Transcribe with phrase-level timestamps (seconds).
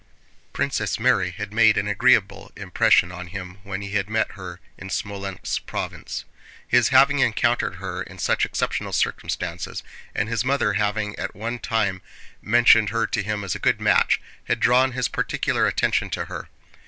[0.51, 4.89] Princess Mary had made an agreeable impression on him when he had met her in
[4.89, 6.25] Smolénsk province.
[6.67, 9.83] His having encountered her in such exceptional circumstances,
[10.15, 12.01] and his mother having at one time
[12.41, 16.49] mentioned her to him as a good match, had drawn his particular attention to her.